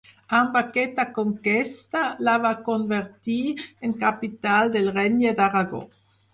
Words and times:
Amb 0.35 0.55
aquesta 0.61 1.03
conquesta 1.17 2.01
la 2.29 2.35
va 2.47 2.55
convertir 2.71 3.37
en 3.91 3.95
capital 4.07 4.77
del 4.79 4.93
Regne 4.99 5.39
d'Aragó. 5.43 5.87